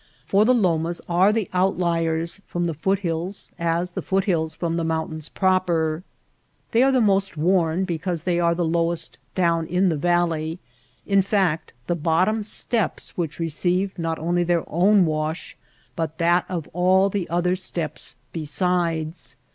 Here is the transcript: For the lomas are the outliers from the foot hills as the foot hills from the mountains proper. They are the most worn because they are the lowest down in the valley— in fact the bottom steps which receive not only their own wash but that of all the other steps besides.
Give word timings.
For 0.25 0.45
the 0.45 0.53
lomas 0.55 0.99
are 1.07 1.31
the 1.31 1.47
outliers 1.53 2.41
from 2.47 2.63
the 2.63 2.73
foot 2.73 3.01
hills 3.01 3.51
as 3.59 3.91
the 3.91 4.01
foot 4.01 4.23
hills 4.23 4.55
from 4.55 4.73
the 4.73 4.83
mountains 4.83 5.29
proper. 5.29 6.01
They 6.71 6.81
are 6.81 6.91
the 6.91 6.99
most 6.99 7.37
worn 7.37 7.85
because 7.85 8.23
they 8.23 8.39
are 8.39 8.55
the 8.55 8.65
lowest 8.65 9.19
down 9.35 9.67
in 9.67 9.89
the 9.89 9.95
valley— 9.95 10.57
in 11.05 11.21
fact 11.21 11.71
the 11.85 11.93
bottom 11.95 12.41
steps 12.41 13.15
which 13.15 13.37
receive 13.37 13.93
not 13.99 14.17
only 14.17 14.43
their 14.43 14.63
own 14.67 15.05
wash 15.05 15.55
but 15.95 16.17
that 16.17 16.45
of 16.49 16.67
all 16.73 17.07
the 17.09 17.29
other 17.29 17.55
steps 17.55 18.15
besides. 18.33 19.35